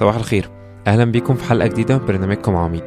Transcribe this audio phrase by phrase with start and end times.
[0.00, 0.50] صباح الخير.
[0.86, 2.84] أهلا بيكم في حلقة جديدة من برنامجكم عميد.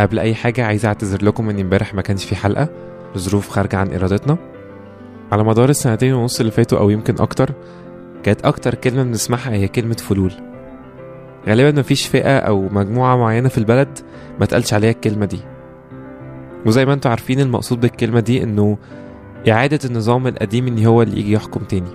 [0.00, 2.68] قبل أي حاجة عايز أعتذر لكم ان امبارح ما كانش في حلقة
[3.16, 4.36] لظروف خارجة عن إرادتنا.
[5.32, 7.50] على مدار السنتين ونص اللي فاتوا أو يمكن أكتر
[8.22, 10.32] كانت أكتر كلمة بنسمعها هي كلمة فلول.
[11.48, 13.98] غالبا مفيش فئة أو مجموعة معينة في البلد
[14.40, 15.40] ما تقالش عليها الكلمة دي.
[16.66, 18.78] وزي ما أنتوا عارفين المقصود بالكلمة دي إنه
[19.48, 21.90] إعادة النظام القديم إن هو اللي يجي يحكم تاني.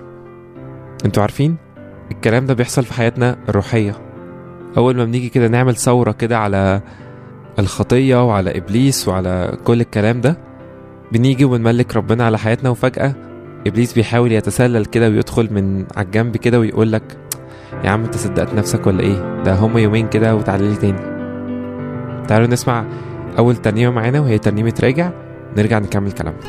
[1.04, 1.56] أنتوا عارفين
[2.12, 4.07] الكلام ده بيحصل في حياتنا الروحية.
[4.76, 6.80] أول ما بنيجي كده نعمل ثورة كده على
[7.58, 10.36] الخطية وعلى إبليس وعلى كل الكلام ده
[11.12, 13.14] بنيجي وبنملك ربنا على حياتنا وفجأة
[13.66, 17.02] إبليس بيحاول يتسلل كده ويدخل من على الجنب كده ويقول لك
[17.84, 20.98] يا عم أنت صدقت نفسك ولا إيه؟ ده هما يومين كده وتعالى لي تاني.
[22.26, 22.84] تعالوا نسمع
[23.38, 25.10] أول ترنيمة معانا وهي ترنيمة راجع
[25.56, 26.40] نرجع نكمل كلامنا.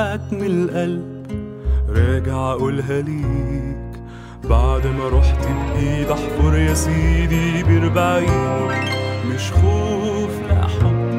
[0.00, 1.26] كلمات من القلب.
[1.88, 4.00] راجع أقولها ليك.
[4.44, 8.68] بعد ما رحت بإيد أحفر يا سيدي بربعين
[9.26, 11.10] مش خوف لا حب.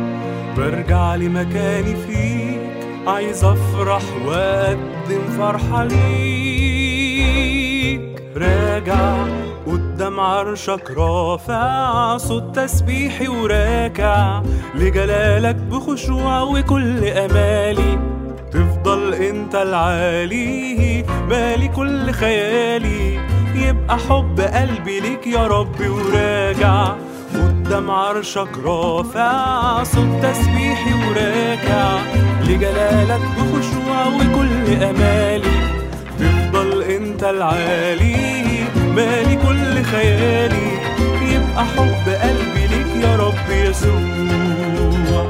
[0.58, 2.62] برجع لمكاني فيك.
[3.08, 6.82] عايز أفرح وأقدم فرحة ليك.
[8.36, 9.26] راجع
[9.68, 14.42] قدام عرشك رافع صوت تسبيحي وراكع.
[14.76, 18.11] لجلالك بخشوع وكل آمالي.
[19.22, 23.20] انت العالي مالي كل خيالي.
[23.56, 26.96] يبقى حب قلبي ليك يا ربي وراجع.
[27.34, 32.00] قدام عرشك رافع صوت تسبيحي وراكع
[32.48, 35.62] لجلالك بخشوع وكل أمالي.
[36.20, 38.64] تفضل انت العالي
[38.96, 40.72] مالي كل خيالي.
[41.22, 45.21] يبقى حب قلبي ليك يا رب يسوع.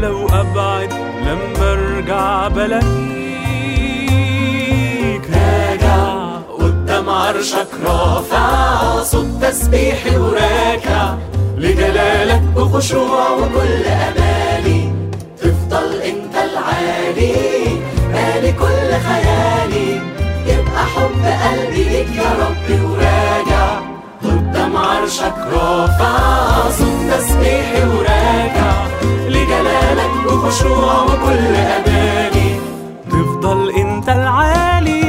[0.00, 0.92] لو أبعد
[1.26, 2.88] لما أرجع بلاقيك
[5.32, 6.28] راجع
[6.58, 11.14] قدام عرشك رافع صوت تسبيحي وراكع
[11.56, 14.92] لجلالك بخشوع وكل أمالي.
[15.38, 17.80] تفضل أنت العالي
[18.12, 20.00] مالي كل خيالي.
[20.46, 23.80] يبقى حب قلبي ليك يا ربي وراجع.
[24.22, 26.16] قدام عرشك رافع
[26.70, 28.72] صوت تسبيحي وراجع
[29.48, 32.60] لجلالك بخشوع وكل امالي
[33.10, 35.02] تفضل أنت العالي.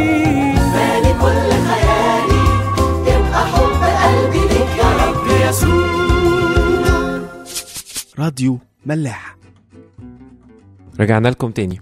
[0.56, 2.44] مالي كل خيالي.
[3.02, 5.90] يبقى حب قلبي ليك يا ربي يسوع.
[8.20, 9.36] راديو ملاح.
[11.00, 11.82] رجعنا لكم تاني.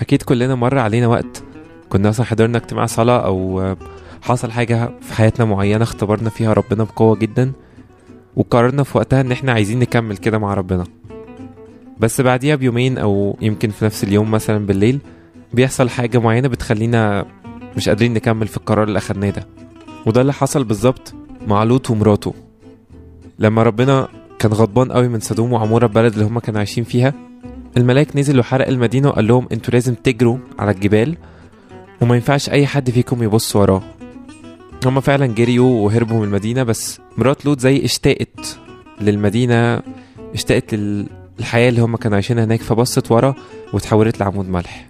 [0.00, 1.42] أكيد كلنا مر علينا وقت
[1.88, 3.74] كنا مثلا حضرنا اجتماع صلاة أو
[4.22, 7.52] حصل حاجة في حياتنا معينة اختبرنا فيها ربنا بقوة جدا
[8.36, 10.84] وقررنا في وقتها إن إحنا عايزين نكمل كده مع ربنا.
[12.02, 14.98] بس بعديها بيومين أو يمكن في نفس اليوم مثلا بالليل
[15.52, 17.26] بيحصل حاجة معينة بتخلينا
[17.76, 19.46] مش قادرين نكمل في القرار اللي أخدناه ده.
[20.06, 21.14] وده اللي حصل بالظبط
[21.46, 22.34] مع لوط ومراته.
[23.38, 24.08] لما ربنا
[24.38, 27.14] كان غضبان قوي من سدوم وعمورة البلد اللي هما كانوا عايشين فيها
[27.76, 31.16] الملاك نزل وحرق المدينة وقال لهم أنتوا لازم تجروا على الجبال
[32.00, 33.82] وما ينفعش أي حد فيكم يبص وراه.
[34.86, 38.58] هما فعلا جريوا وهربوا من المدينة بس مرات لوط زي اشتاقت
[39.00, 39.82] للمدينة
[40.34, 40.74] اشتاقت
[41.38, 43.34] للحياة اللي هما كانوا عايشينها هناك فبصت ورا
[43.72, 44.88] وتحولت لعمود ملح.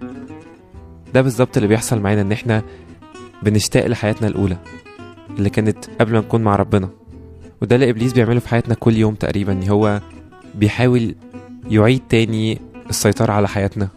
[1.13, 2.63] ده بالظبط اللي بيحصل معانا إن إحنا
[3.43, 4.57] بنشتاق لحياتنا الأولى
[5.37, 6.89] اللي كانت قبل ما نكون مع ربنا.
[7.61, 10.01] وده اللي إبليس بيعمله في حياتنا كل يوم تقريبا هو
[10.55, 11.15] بيحاول
[11.69, 13.87] يعيد تاني السيطرة على حياتنا.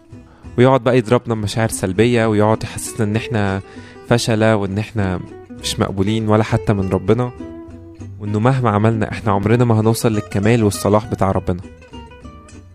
[0.58, 3.60] ويقعد بقى يضربنا بمشاعر سلبية ويقعد يحسسنا إن إحنا
[4.08, 5.20] فشلة وإن إحنا
[5.62, 7.30] مش مقبولين ولا حتى من ربنا.
[8.20, 11.60] وإنه مهما عملنا إحنا عمرنا ما هنوصل للكمال والصلاح بتاع ربنا.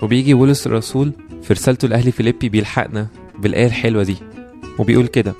[0.01, 1.12] وبيجي بولس الرسول
[1.44, 3.07] في رسالته لأهل فيليبي بيلحقنا
[3.39, 4.15] بالآية الحلوة دي
[4.80, 5.33] وبيقول كده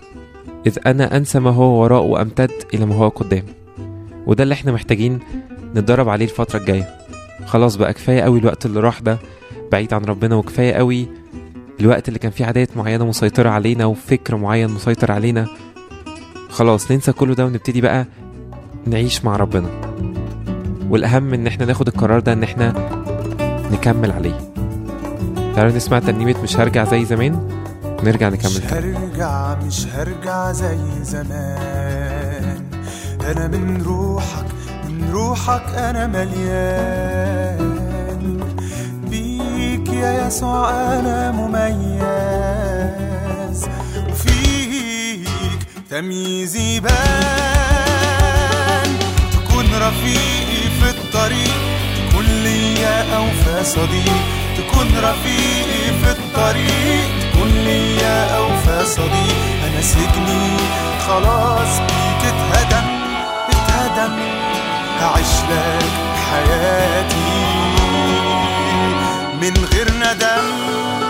[0.68, 3.44] إذ أنا أنسى ما هو وراء وأمتد إلى ما هو قدام.
[4.26, 5.20] وده اللي إحنا محتاجين
[5.76, 6.90] نتدرب عليه الفترة الجاية.
[7.46, 9.18] خلاص بقى كفاية قوي الوقت اللي راح ده
[9.72, 11.08] بعيد عن ربنا وكفاية قوي
[11.80, 15.48] الوقت اللي كان فيه عادات معينة مسيطرة علينا وفكر معين مسيطر علينا.
[16.50, 18.06] خلاص ننسى كله ده ونبتدي بقى
[18.88, 19.70] نعيش مع ربنا.
[20.90, 22.74] والأهم إن إحنا ناخد القرار ده إن إحنا
[23.72, 24.52] نكمل عليه.
[25.56, 32.66] تعالوا نسمع ترنيمة مش هرجع زي زمان؟ ونرجع نكمل مش هرجع مش هرجع زي زمان.
[33.32, 34.46] أنا من روحك
[34.86, 37.82] من روحك أنا مليان.
[39.10, 42.02] بيك يا يسوع أنا مميز.
[44.10, 45.28] وفيك
[45.90, 46.92] تمييزي بان.
[49.34, 51.71] تكون رفيقي في الطريق.
[52.44, 54.22] ليا اوفى صديق
[54.58, 57.10] تكون رفيقي في الطريق.
[57.22, 60.58] تكون ليا اوفى صديق أنا سجني.
[61.08, 62.88] خلاص بيك اتهدم
[63.50, 64.20] اتهدم.
[65.02, 65.92] هعيش لك
[66.32, 67.32] حياتي
[69.42, 71.01] من غير ندم.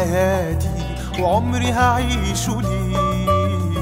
[0.00, 0.68] وحياتي
[1.18, 3.78] وعمري هعيشه ليك.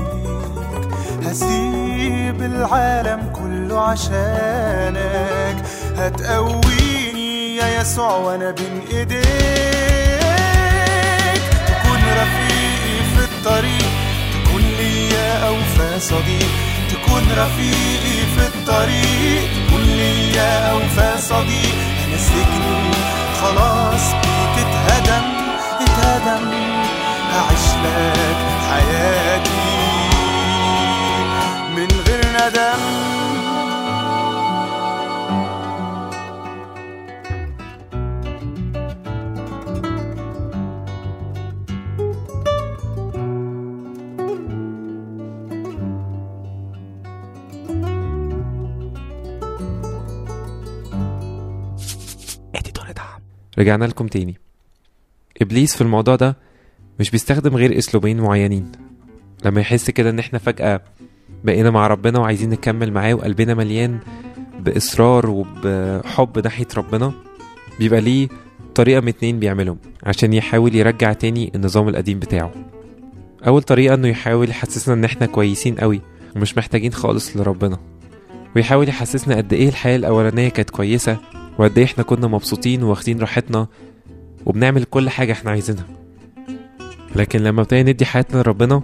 [1.27, 5.57] هسيب العالم كله عشانك.
[5.97, 9.23] هتقويني يا يسوع وأنا بين إيديك.
[11.69, 13.91] تكون رفيقي في الطريق.
[14.35, 16.51] تكون ليا أوفى صديق.
[16.91, 19.43] تكون رفيقي في الطريق.
[19.67, 21.75] تكون ليا أوفى صديق.
[22.05, 22.91] أنا سجني.
[23.43, 24.67] خلاص بيك
[26.09, 26.45] اتهدم
[27.33, 28.37] هعيش لك
[28.71, 29.51] حياتي
[31.77, 33.09] من غير ندم.
[53.59, 54.48] رجعنا لكم تاني.
[55.43, 56.37] إبليس في الموضوع ده
[57.01, 58.73] مش بيستخدم غير أسلوبين معينين.
[59.45, 60.81] لما يحس كده إن إحنا فجأة
[61.45, 63.99] بقينا مع ربنا وعايزين نكمل معاه وقلبنا مليان
[64.61, 67.13] بإصرار وبحب ناحية ربنا
[67.79, 68.29] بيبقى ليه
[68.75, 72.53] طريقة من اتنين بيعملهم عشان يحاول يرجع تاني النظام القديم بتاعه.
[73.47, 76.01] أول طريقة إنه يحاول يحسسنا إن إحنا كويسين قوي
[76.37, 77.79] ومش محتاجين خالص لربنا
[78.57, 81.17] ويحاول يحسسنا قد إيه الحياة الأولانية كانت كويسة
[81.59, 83.67] وقد إيه إحنا كنا مبسوطين واخدين راحتنا
[84.49, 85.87] وبنعمل كل حاجة إحنا عايزينها.
[87.17, 88.83] لكن لما ابتدينا ندي حياتنا لربنا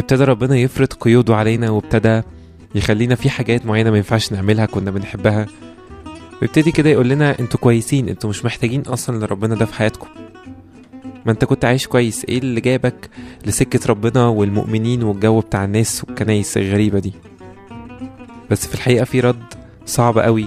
[0.00, 2.22] ابتدى ربنا يفرض قيوده علينا وابتدى
[2.74, 5.46] يخلينا في حاجات معينة ما ينفعش نعملها كنا بنحبها.
[6.42, 10.06] ويبتدي كده يقول لنا أنتوا كويسين أنتوا مش محتاجين أصلا لربنا ده في حياتكم.
[11.26, 13.10] ما انت كنت عايش كويس إيه اللي جابك
[13.46, 17.12] لسكة ربنا والمؤمنين والجو بتاع الناس والكنايس الغريبة دي؟
[18.50, 19.42] بس في الحقيقة في رد
[19.86, 20.46] صعب قوي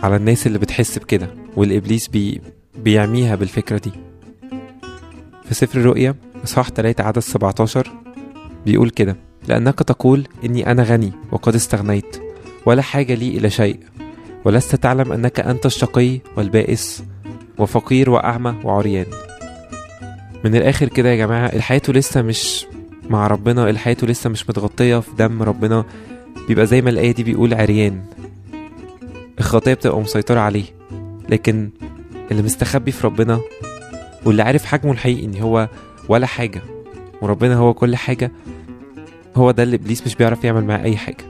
[0.00, 2.40] على الناس اللي بتحس بكده والإبليس بي
[2.78, 3.92] بيعميها بالفكرة دي.
[5.44, 7.92] في سفر الرؤيا إصحاح 3 عدد 17
[8.66, 9.16] بيقول كده
[9.48, 12.16] لأنك تقول إني أنا غني وقد استغنيت
[12.66, 13.78] ولا حاجة لي إلى شيء
[14.44, 17.04] ولست تعلم أنك أنت الشقي والبائس
[17.58, 19.06] وفقير وأعمى وعريان.
[20.44, 22.66] من الآخر كده يا جماعة الحياة لسه مش
[23.10, 25.84] مع ربنا الحياة لسه مش متغطية في دم ربنا.
[26.48, 28.02] بيبقى زي ما الآية دي بيقول عريان.
[29.38, 30.64] الخطية بتبقى مسيطرة عليه
[31.28, 31.70] لكن
[32.30, 33.40] اللي مستخبي في ربنا
[34.24, 35.68] واللي عارف حجمه الحقيقي إن هو
[36.08, 36.62] ولا حاجة
[37.22, 38.32] وربنا هو كل حاجة
[39.36, 41.24] هو ده اللي إبليس مش بيعرف يعمل معاه أي حاجة.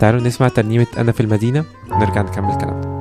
[0.00, 2.93] تعالوا نسمع ترنيمة أنا في المدينة ونرجع نكمل كلامنا.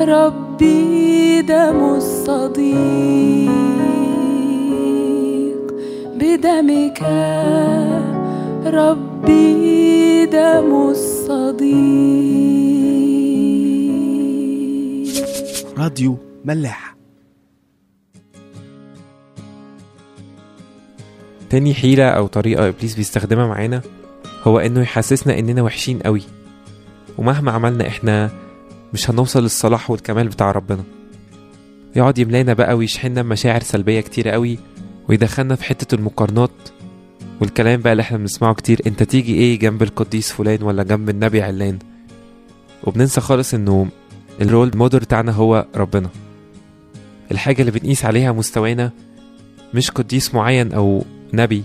[0.00, 3.48] ربي دم الصديق.
[6.14, 7.02] بدمك
[8.66, 11.98] ربي دم الصديق.
[15.78, 16.96] راديو ملاح.
[21.50, 23.82] تاني حيلة أو طريقة إبليس بيستخدمها معانا
[24.44, 26.22] هو إنه يحسسنا إننا وحشين قوي.
[27.18, 28.30] ومهما عملنا إحنا
[28.92, 30.84] مش هنوصل للصلاح والكمال بتاع ربنا.
[31.96, 34.58] يقعد يملانا بقى ويشحننا بمشاعر سلبية كتير قوي
[35.08, 36.50] ويدخلنا في حتة المقارنات
[37.40, 41.42] والكلام بقى اللي إحنا بنسمعه كتير انت تيجي إيه جنب القديس فلان ولا جنب النبي
[41.42, 41.78] علان؟
[42.84, 43.86] وبننسى خالص انه
[44.40, 46.08] الرول موديل بتاعنا هو ربنا.
[47.30, 48.90] الحاجة اللي بنقيس عليها مستوانا
[49.74, 51.04] مش قديس معين أو
[51.34, 51.62] نبي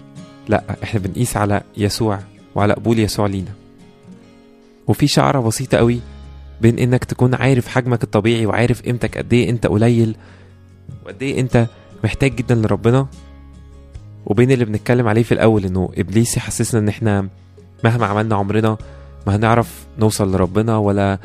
[0.50, 2.20] لأ إحنا بنقيس على يسوع
[2.56, 3.52] وعلى قبول يسوع لينا.
[4.88, 6.00] وفي شعرة بسيطة قوي
[6.64, 10.16] بين إنك تكون عارف حجمك الطبيعي وعارف قيمتك قد إيه أنت قليل
[11.06, 11.68] وقد إيه أنت
[12.04, 13.08] محتاج جدا لربنا.
[14.26, 17.28] وبين اللي بنتكلم عليه في الأول إنه إبليس يحسسنا إن إحنا
[17.84, 18.78] مهما عملنا عمرنا
[19.28, 21.20] ما هنعرف نوصل لربنا ولا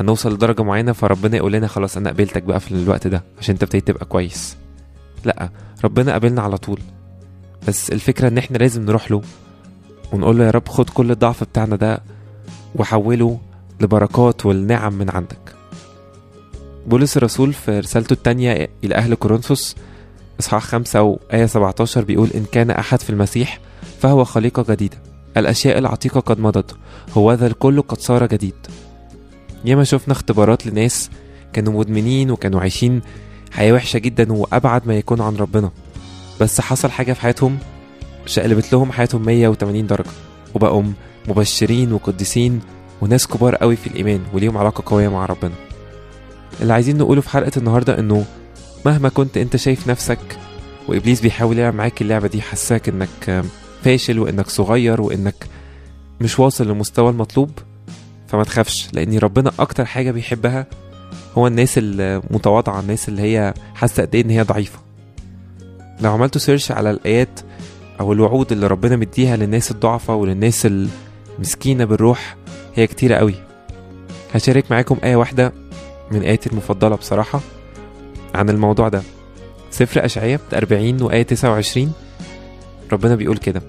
[0.00, 3.62] هنوصل لدرجة معينة فربنا يقول لنا خلاص أنا قبلتك بقى في الوقت ده عشان أنت
[3.62, 4.56] ابتديت تبقى كويس.
[5.24, 5.50] لأ
[5.84, 6.80] ربنا قابلنا على طول.
[7.68, 9.22] بس الفكرة إن إحنا لازم نروح له
[10.12, 12.00] ونقول له يا رب خد كل الضعف بتاعنا ده
[12.74, 13.38] وحوله
[13.80, 15.54] لبركات والنعم من عندك.
[16.86, 19.76] بولس الرسول في رسالته التانية إلى أهل كورنثوس
[20.40, 23.60] إصحاح خمسة وآية 17 بيقول إن كان أحد في المسيح
[24.00, 24.98] فهو خليقة جديدة.
[25.36, 26.76] الأشياء العتيقة قد مضت
[27.12, 28.54] هو ذا الكل قد صار جديد.
[29.64, 31.10] ياما شفنا اختبارات لناس
[31.52, 33.00] كانوا مدمنين وكانوا عايشين
[33.50, 35.70] حياة وحشة جدا وأبعد ما يكون عن ربنا.
[36.40, 37.58] بس حصل حاجة في حياتهم
[38.26, 40.10] شقلبت لهم حياتهم 180 درجة
[40.54, 40.82] وبقوا
[41.28, 42.60] مبشرين وقديسين
[43.02, 45.52] وناس كبار قوي في الإيمان وليهم علاقة قوية مع ربنا.
[46.60, 48.24] اللي عايزين نقوله في حلقة النهاردة إنه
[48.86, 50.18] مهما كنت أنت شايف نفسك
[50.88, 53.44] وإبليس بيحاول يلعب معاك اللعبة دي حساك إنك
[53.82, 55.46] فاشل وإنك صغير وإنك
[56.20, 57.50] مش واصل للمستوى المطلوب
[58.28, 60.66] فما تخافش لأن ربنا أكتر حاجة بيحبها
[61.38, 64.78] هو الناس المتواضعة الناس اللي هي حاسة قد إيه إن هي ضعيفة.
[66.00, 67.40] لو عملتوا سيرش على الآيات
[68.00, 70.68] أو الوعود اللي ربنا مديها للناس الضعفة وللناس
[71.38, 72.36] المسكينة بالروح
[72.74, 73.34] هي كتيرة قوي.
[74.34, 75.52] هشارك معاكم آية واحدة
[76.10, 77.40] من آياتي المفضلة بصراحة
[78.34, 79.02] عن الموضوع ده.
[79.70, 81.92] سفر أشعية 40 وآية 29
[82.92, 83.62] ربنا بيقول كده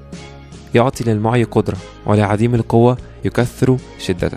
[0.75, 4.31] يعطي للمعي قدرة ولعديم القوة يكثر شدة.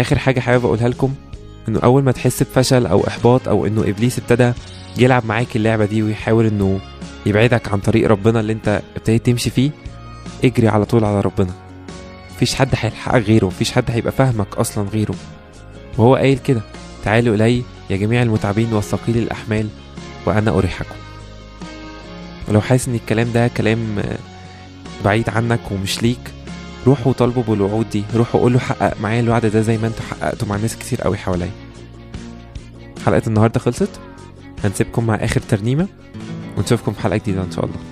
[0.00, 1.14] آخر حاجة حابب أقولها لكم
[1.68, 4.52] إنه أول ما تحس بفشل أو إحباط أو إنه إبليس ابتدى
[4.98, 6.80] يلعب معاك اللعبة دي ويحاول إنه
[7.26, 9.70] يبعدك عن طريق ربنا اللي أنت ابتديت تمشي فيه
[10.44, 11.52] اجري على طول على ربنا.
[12.42, 15.14] مفيش حد هيلحقك غيره مفيش حد هيبقى فاهمك أصلا غيره.
[15.98, 16.60] وهو قايل كده
[17.04, 19.68] تعالوا إلي يا جميع المتعبين والثقيل الأحمال
[20.26, 20.94] وأنا أريحكم.
[22.48, 24.18] ولو حاسس إن الكلام ده كلام آه،
[25.04, 26.32] بعيد عنك ومش ليك
[26.86, 30.56] روحوا طالبوا بالوعود دي روحوا قولوا حقق معايا الوعد ده زي ما أنتوا حققتوا مع
[30.56, 31.50] ناس كتير قوي حواليا.
[33.06, 34.00] حلقة النهاردة خلصت.
[34.64, 35.86] هنسيبكم مع آخر ترنيمة
[36.58, 37.91] ونشوفكم في حلقة جديدة إن شاء الله.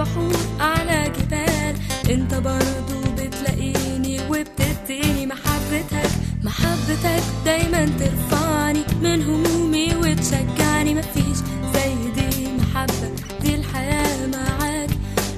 [0.00, 1.74] احور على جبال.
[2.10, 6.10] انت برضو بتلاقيني وبتديني محبتك.
[6.44, 10.94] محبتك دايما ترفعني من همومي وتشجعني.
[10.94, 11.38] مفيش
[11.74, 13.10] زي دي محبة
[13.42, 14.90] دي الحياة معاك.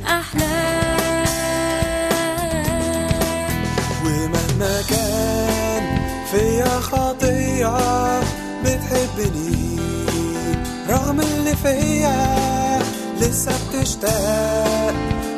[0.06, 0.60] أحلى.
[4.04, 5.82] ومهما كان
[6.30, 8.20] فيا خطيئة
[8.64, 9.80] بتحبني
[10.90, 12.29] رغم اللي فيا
[13.30, 14.94] لسه بتشتاق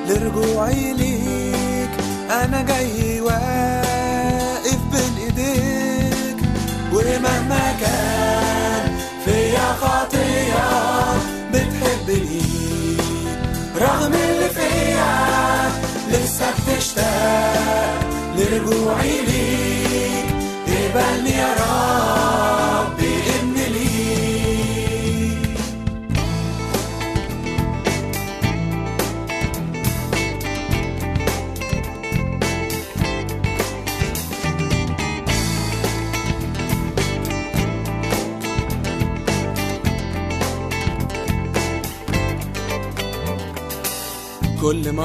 [0.09, 1.91] لرجوعي ليك.
[2.31, 6.37] أنا جاي واقف بين إيديك.
[6.93, 11.17] ومهما كان فيا خطيئة
[11.53, 12.43] بتحبني.
[13.81, 15.13] رغم اللي فيا
[16.11, 18.01] لسه بتشتاق
[18.37, 20.27] لرجوعي ليك.
[20.69, 22.62] اقبلني يا ربي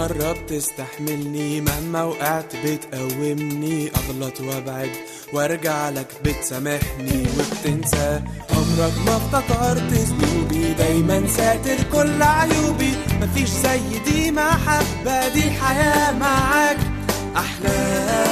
[0.08, 4.90] كل مرة بتستحملني مهما وقعت بتقومني أغلط وأبعد
[5.34, 8.22] وأرجع لك بتسامحني وبتنسى.
[8.50, 12.94] عمرك ما افتكرت ذنوبي دايما ساتر كل عيوبي.
[13.22, 16.78] مفيش زي دي محبة دي الحياة معاك.
[17.36, 18.27] أحلى